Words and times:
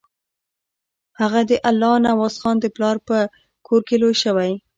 هغه 1.19 1.41
د 1.49 1.51
الله 1.69 1.95
نوازخان 2.07 2.55
د 2.59 2.65
پلار 2.75 2.97
په 3.07 3.17
کور 3.67 3.81
کې 3.87 3.95
لوی 4.01 4.15
شوی. 4.23 4.51